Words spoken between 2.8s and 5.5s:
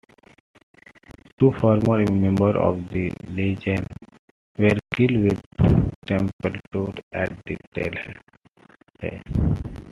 the Legion were killed with